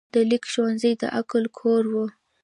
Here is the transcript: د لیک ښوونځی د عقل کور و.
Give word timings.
د 0.13 0.15
لیک 0.29 0.43
ښوونځی 0.51 0.91
د 1.01 1.03
عقل 1.17 1.43
کور 1.59 1.83
و. 1.93 1.95